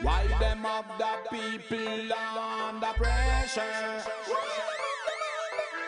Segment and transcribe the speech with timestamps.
[0.00, 4.02] Why them of the people under pressure?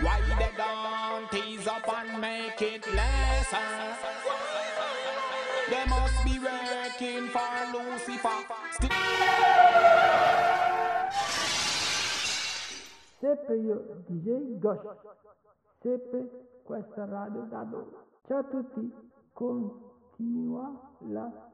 [0.01, 3.97] Why they don't tease up and make it lesser?
[5.71, 8.29] They must be working for Lucifer.
[8.73, 8.91] Still
[13.21, 14.85] Sempre io, DJ Ghost,
[15.81, 16.29] sempre
[16.63, 17.97] questa radio da dove.
[18.27, 18.93] Ciao a tutti,
[19.33, 21.54] continua la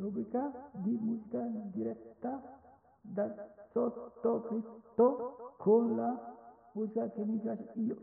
[0.00, 2.58] rubrica di musica diretta
[3.00, 7.96] dal sottoscritto con la musica che mi piace io.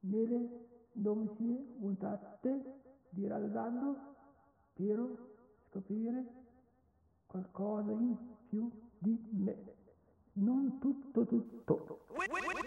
[0.00, 3.96] Nelle nuovissime puntate di Rallando
[4.74, 5.04] per
[5.68, 6.24] scoprire
[7.26, 8.16] qualcosa in
[8.48, 9.74] più di me.
[10.34, 12.04] Non tutto tutto.
[12.14, 12.66] Wait, wait, wait,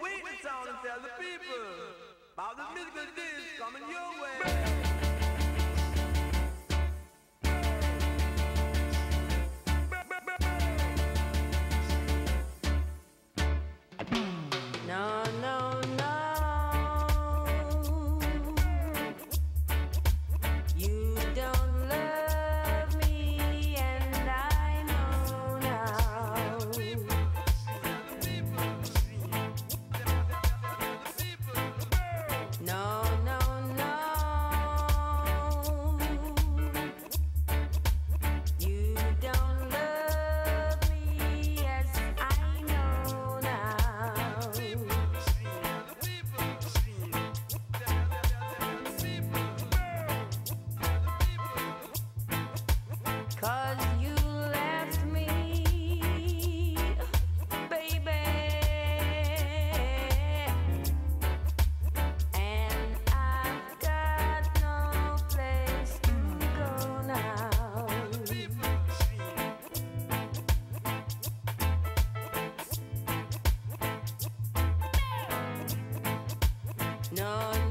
[77.20, 77.69] No,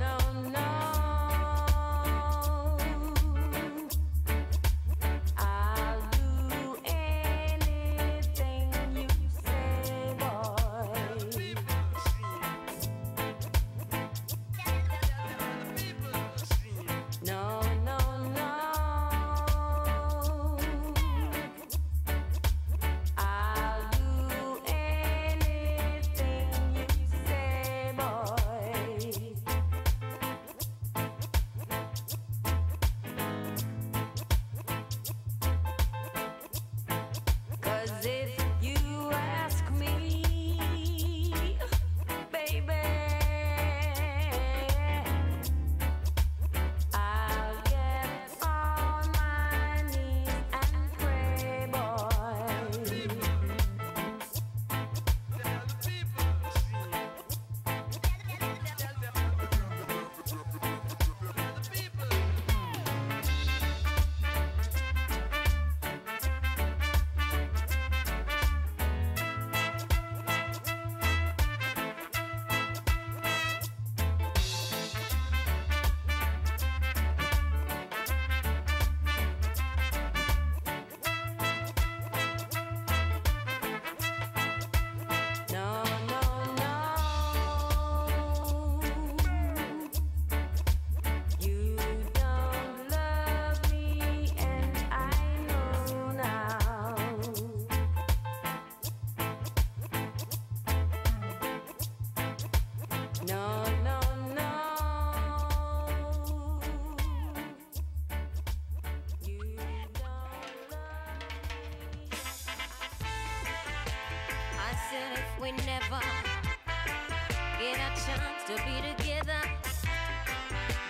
[118.05, 119.41] chance to be together,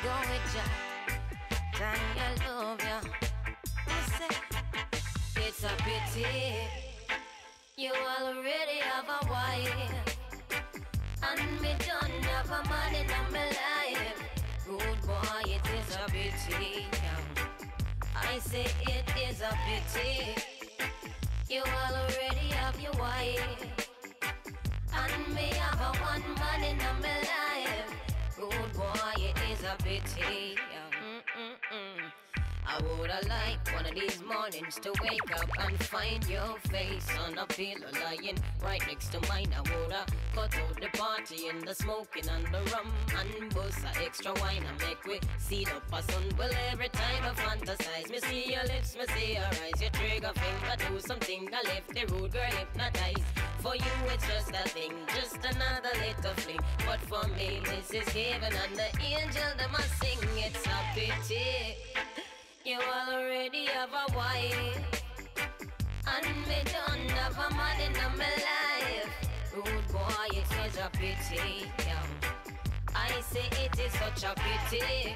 [0.04, 0.66] go with ya,
[1.74, 3.00] Tanya love ya.
[3.88, 4.30] I
[5.38, 6.90] it's a pity
[7.80, 9.74] you already have a wife,
[11.24, 14.20] and me don't have a man in my life.
[14.68, 16.88] Good boy, it is a pity.
[18.14, 20.36] I say it is a pity.
[21.50, 23.89] You already have your wife,
[25.40, 27.92] me have a one man in my life.
[28.38, 30.58] Good boy, it is a pity.
[31.04, 32.12] Mm-mm-mm.
[32.68, 37.38] I woulda liked one of these mornings to wake up and find your face on
[37.38, 39.52] a pillow lying right next to mine.
[39.56, 40.06] I woulda
[40.36, 44.64] cut out the party and the smoking and the rum and bust a extra wine
[44.70, 46.26] and make we see up a sun.
[46.38, 50.34] Well, every time I fantasize, me see your lips, me see your eyes, your trigger
[50.36, 53.39] finger do something that left the rude girl hypnotized.
[53.60, 56.60] For you, it's just a thing, just another little fling.
[56.86, 60.18] But for me, this is heaven and the angel that must sing.
[60.38, 61.76] It's a pity.
[62.64, 65.04] You already have a wife.
[66.08, 69.30] And me don't have a man in my life.
[69.54, 71.66] Rude boy, it is such a pity.
[71.80, 72.04] Yeah.
[72.96, 75.16] I say it is such a pity.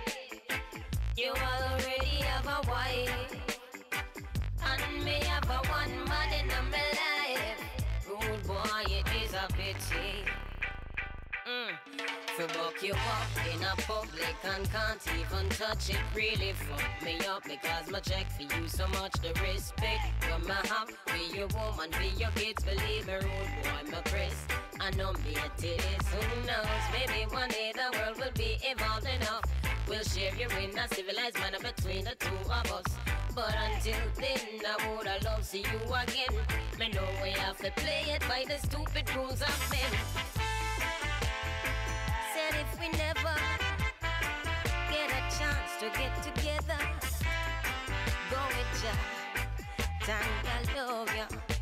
[1.16, 3.36] You already have a wife.
[4.66, 7.63] And me have a one man in my life.
[8.64, 10.24] Boy, it is a pity.
[11.46, 11.76] Mm.
[12.38, 16.00] For buck you up in a public and can't even touch it.
[16.16, 20.54] Really fuck me up because my check for you so much the respect you my
[20.54, 22.64] have be your woman, be your kids.
[22.64, 24.46] Believe me, rude boy, my Chris.
[24.80, 26.08] I know me a it is.
[26.08, 26.84] Who knows?
[26.94, 29.44] Maybe one day the world will be evolved enough.
[29.90, 33.23] We'll share you in a civilized manner between the two of us.
[33.36, 36.38] But until then, I would have loved to see you again.
[36.80, 39.92] Me know we have to play it by the stupid rules of men.
[42.34, 43.36] Said if we never
[44.92, 46.78] get a chance to get together,
[48.30, 48.92] go with ya.
[50.06, 51.53] Time I love ya.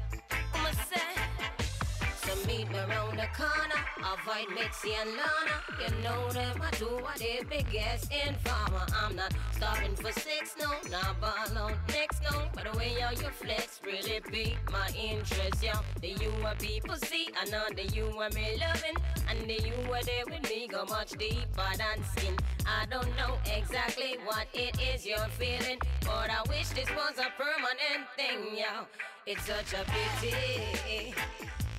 [2.32, 5.58] I'ma meet me round the corner, avoid Mitzi and Lana.
[5.80, 8.86] You know them, I do what they biggest informer.
[8.96, 12.44] I'm not stopping for sex, no, not ball out next, no.
[12.54, 15.80] But the way how you flex really pique my interest, yeah.
[16.02, 18.96] The you are people see, I know the you are me loving.
[19.30, 22.36] And the you are there with me go much deeper than skin.
[22.66, 27.30] I don't know exactly what it is you're feeling, but I wish this was a
[27.36, 28.86] permanent thing, yeah.
[29.26, 31.14] It's such a pity.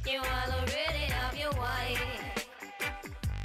[0.05, 2.03] You already have your wife.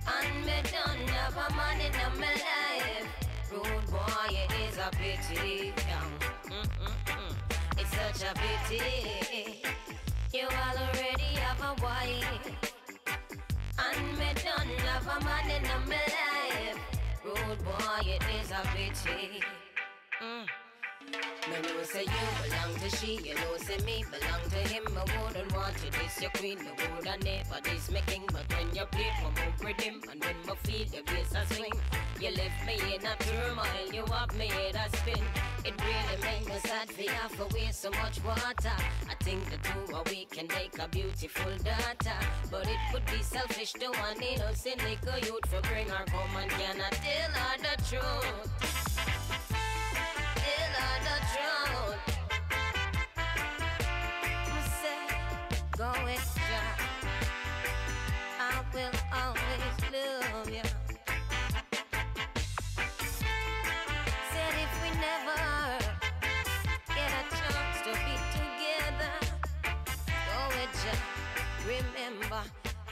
[0.07, 3.07] And me don't have a man in my life
[3.51, 5.71] Rude boy, it is a pity.
[6.49, 7.35] Mm-mm-mm.
[7.77, 9.61] It's such a pity.
[10.33, 12.51] You already have a wife.
[13.77, 16.79] And me don't have a man in my life
[17.23, 19.41] Rude boy, it is a pity.
[20.23, 20.56] Mm.
[21.47, 24.83] Me know say you belong to she, you know say me belong to him.
[24.97, 28.23] I wouldn't want you this your queen, me woulda never this my king.
[28.33, 31.53] But when you play, my move with him, and when my feel your bass a
[31.53, 31.71] swing,
[32.19, 35.23] you left me in a turmoil, you have me in a spin.
[35.63, 38.77] It really make me sad for have to waste so much water.
[39.09, 42.19] I think the two of we can make a beautiful daughter,
[42.51, 46.51] but it would be selfish to one innocent little youth for bring her home and
[46.51, 49.26] cannot tell her the truth.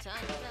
[0.06, 0.45] Time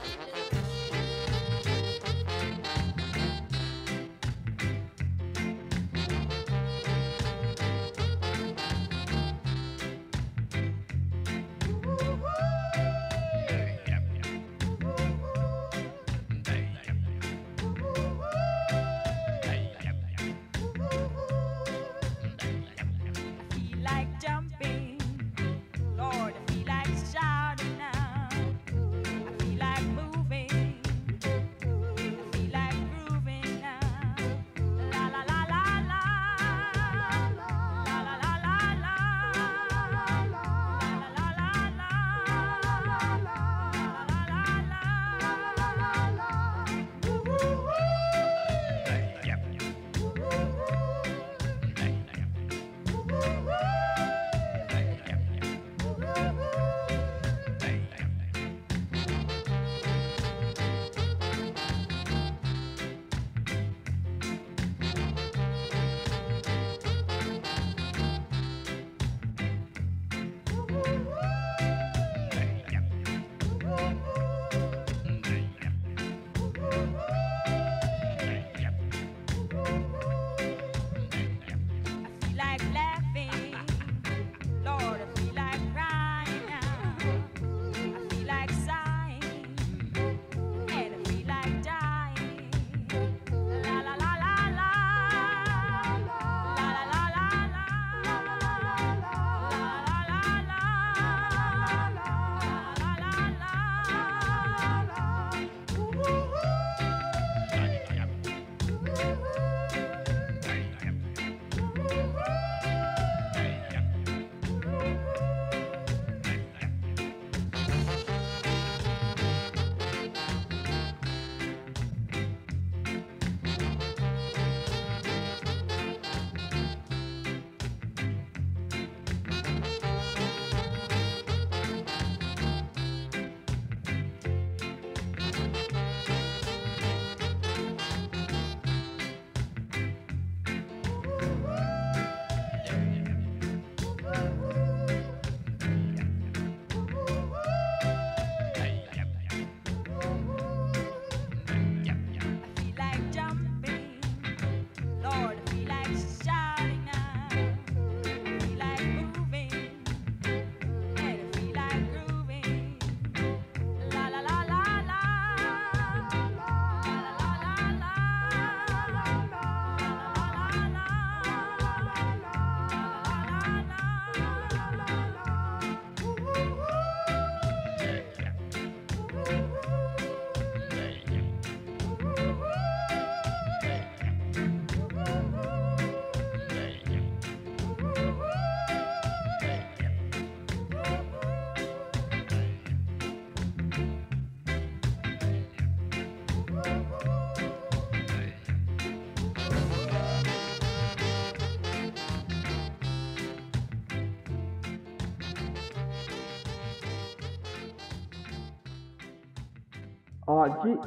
[210.26, 210.80] Oggi,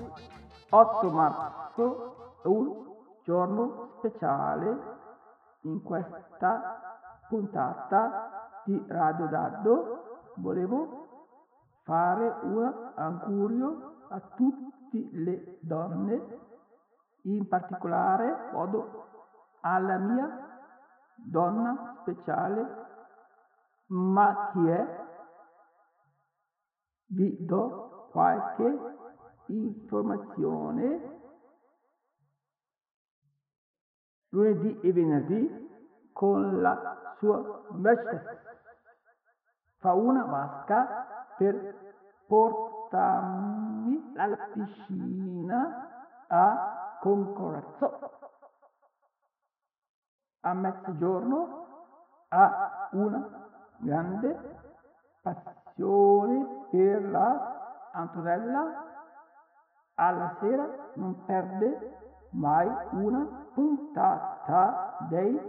[0.72, 2.92] 8 marzo, è un
[3.24, 4.96] giorno speciale
[5.62, 6.98] in questa
[7.30, 10.32] puntata di Radio Daddo.
[10.38, 11.06] Volevo
[11.84, 16.40] fare un augurio a tutte le donne,
[17.24, 19.06] in particolare modo
[19.62, 20.62] alla mia
[21.14, 22.86] donna speciale,
[23.88, 25.06] ma chi è?
[27.10, 28.96] Vi do qualche
[29.48, 31.16] informazione.
[34.30, 38.46] Lunedì e venerdì con la sua Mercedes
[39.78, 41.76] fa una vasca per
[42.28, 48.00] portarmi alla piscina a Concorso.
[50.42, 51.66] A mezzogiorno
[52.30, 54.60] ha una grande
[55.22, 58.87] passione per la Antonella.
[60.00, 61.96] Alla sera non perde
[62.32, 65.40] mai una puntata dei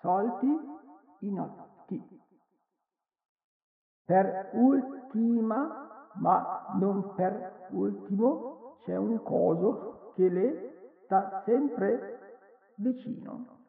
[0.00, 0.58] soliti
[1.20, 2.20] inotti.
[4.04, 12.40] Per ultima, ma non per ultimo, c'è un coso che le sta sempre
[12.76, 13.64] vicino.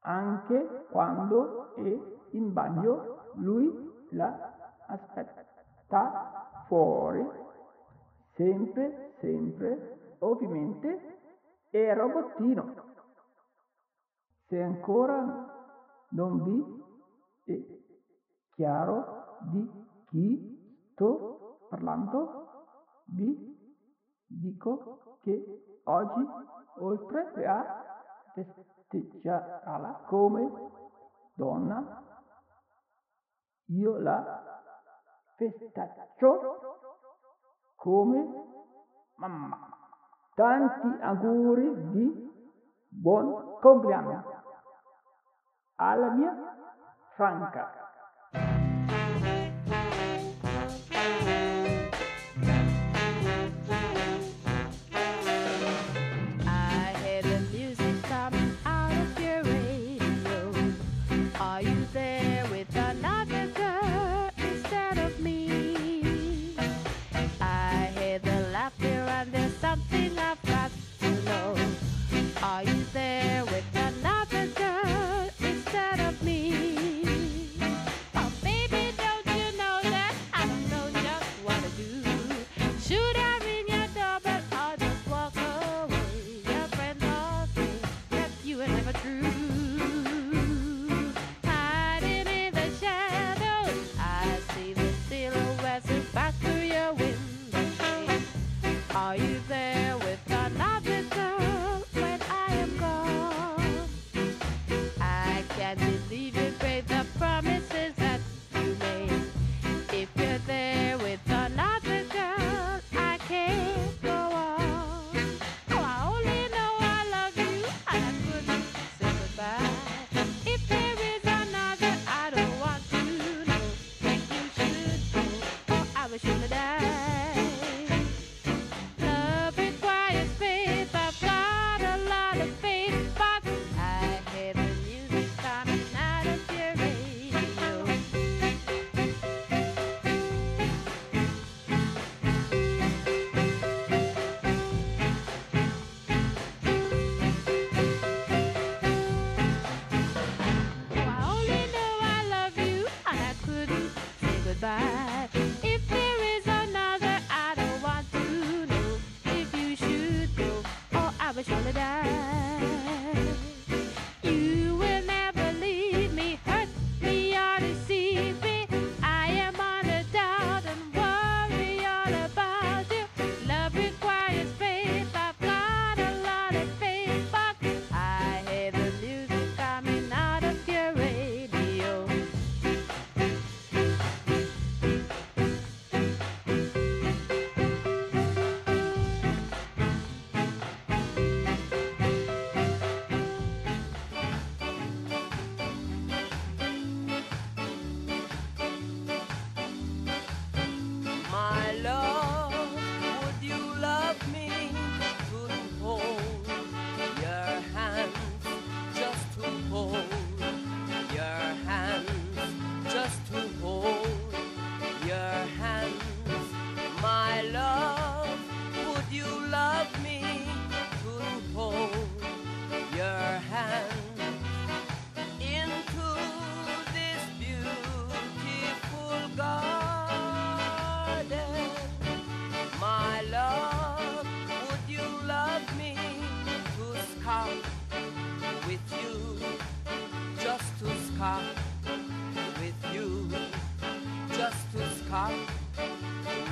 [0.00, 1.98] Anche quando è
[2.30, 4.50] in bagno, lui la
[4.86, 7.41] aspetta fuori,
[8.34, 11.18] sempre, sempre, ovviamente,
[11.70, 12.90] è robottino.
[14.46, 15.50] Se ancora
[16.10, 16.82] non vi
[17.44, 17.80] è
[18.50, 19.68] chiaro di
[20.08, 22.66] chi sto parlando,
[23.06, 23.34] vi
[24.26, 26.26] dico che oggi,
[26.78, 30.50] oltre a festeggiarla come
[31.34, 32.02] donna,
[33.66, 34.52] io la
[35.36, 36.81] festeggio
[37.82, 38.24] come
[39.16, 39.58] mamma.
[40.34, 42.30] Tanti auguri di
[42.88, 44.24] buon compleanno
[45.74, 46.32] alla mia
[47.16, 47.81] Franca.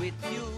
[0.00, 0.49] with you.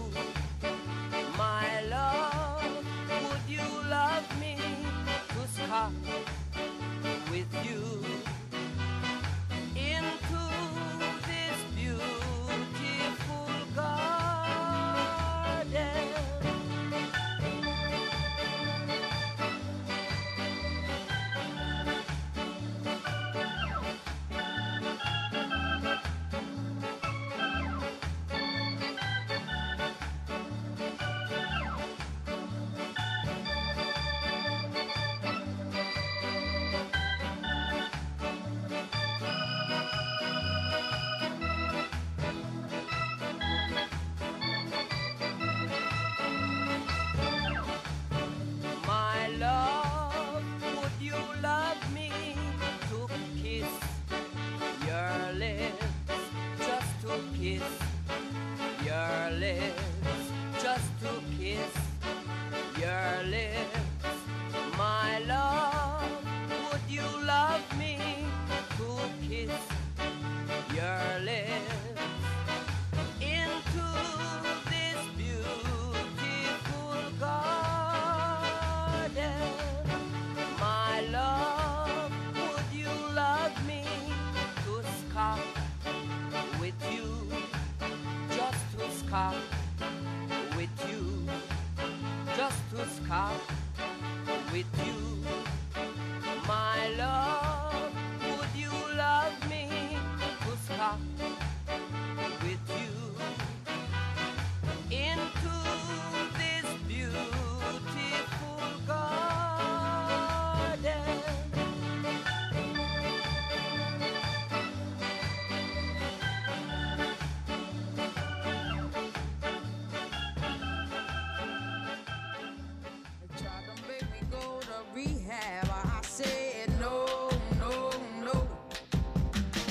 [124.93, 125.67] rehab.
[125.69, 127.29] I said no,
[127.59, 127.89] no,
[128.21, 128.47] no.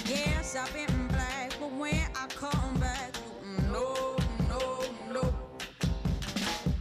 [0.06, 3.12] Yes, I've been black, but when I come back,
[3.70, 4.16] no,
[4.48, 5.34] no, no.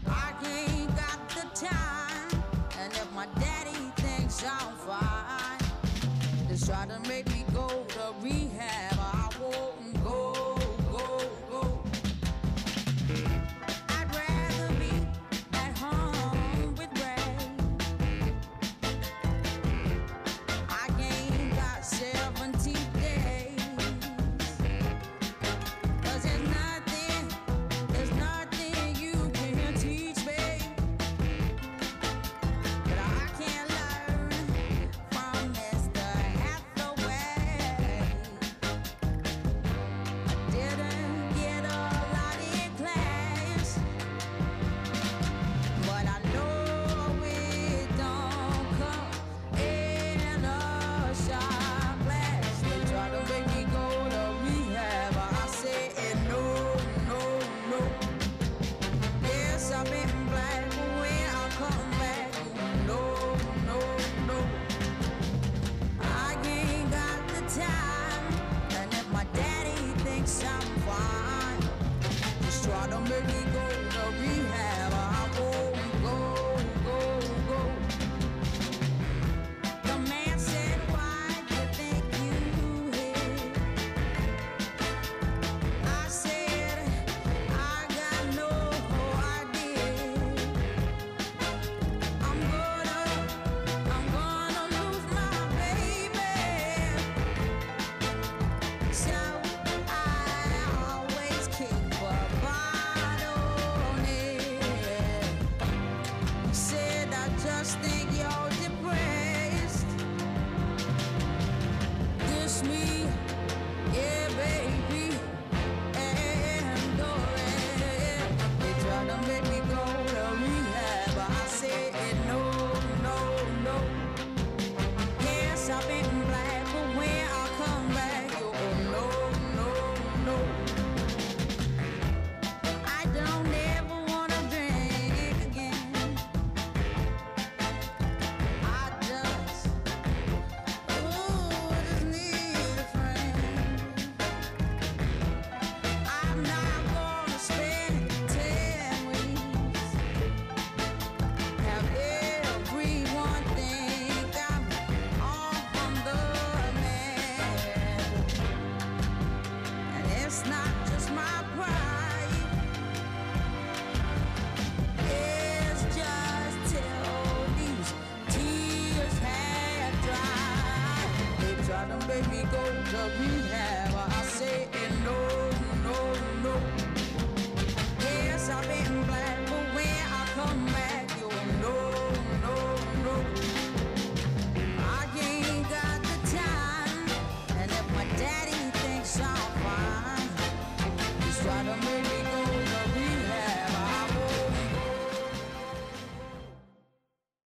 [0.08, 2.43] I ain't got the time,
[2.80, 8.51] and if my daddy thinks I'm fine, just try to make me go to rehab.